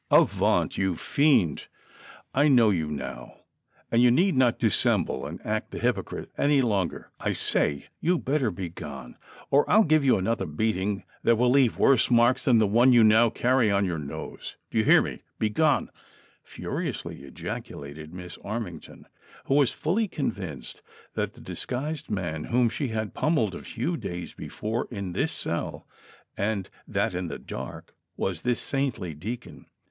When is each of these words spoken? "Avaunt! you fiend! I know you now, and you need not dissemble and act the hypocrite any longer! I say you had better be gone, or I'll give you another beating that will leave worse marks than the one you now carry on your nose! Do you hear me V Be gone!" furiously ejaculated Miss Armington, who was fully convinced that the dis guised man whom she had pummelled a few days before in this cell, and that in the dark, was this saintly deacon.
"Avaunt! 0.09 0.79
you 0.79 0.95
fiend! 0.95 1.67
I 2.33 2.47
know 2.47 2.71
you 2.71 2.87
now, 2.89 3.41
and 3.91 4.01
you 4.01 4.09
need 4.09 4.35
not 4.35 4.57
dissemble 4.57 5.27
and 5.27 5.39
act 5.45 5.69
the 5.69 5.77
hypocrite 5.77 6.31
any 6.39 6.63
longer! 6.63 7.11
I 7.19 7.33
say 7.33 7.85
you 7.99 8.13
had 8.13 8.25
better 8.25 8.49
be 8.49 8.69
gone, 8.69 9.15
or 9.51 9.63
I'll 9.69 9.83
give 9.83 10.03
you 10.03 10.17
another 10.17 10.47
beating 10.47 11.03
that 11.21 11.35
will 11.37 11.51
leave 11.51 11.77
worse 11.77 12.09
marks 12.09 12.45
than 12.45 12.57
the 12.57 12.65
one 12.65 12.91
you 12.91 13.03
now 13.03 13.29
carry 13.29 13.69
on 13.69 13.85
your 13.85 13.99
nose! 13.99 14.57
Do 14.71 14.79
you 14.79 14.85
hear 14.85 15.03
me 15.03 15.17
V 15.17 15.21
Be 15.37 15.49
gone!" 15.51 15.91
furiously 16.55 17.21
ejaculated 17.21 18.11
Miss 18.11 18.37
Armington, 18.37 19.03
who 19.45 19.53
was 19.53 19.71
fully 19.71 20.07
convinced 20.07 20.81
that 21.13 21.35
the 21.35 21.41
dis 21.41 21.67
guised 21.67 22.09
man 22.09 22.45
whom 22.45 22.69
she 22.69 22.87
had 22.87 23.13
pummelled 23.13 23.53
a 23.53 23.61
few 23.61 23.97
days 23.97 24.33
before 24.33 24.87
in 24.89 25.13
this 25.13 25.31
cell, 25.31 25.85
and 26.35 26.71
that 26.87 27.13
in 27.13 27.27
the 27.27 27.37
dark, 27.37 27.93
was 28.17 28.41
this 28.41 28.59
saintly 28.59 29.13
deacon. 29.13 29.67